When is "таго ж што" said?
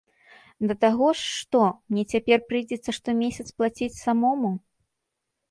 0.85-1.61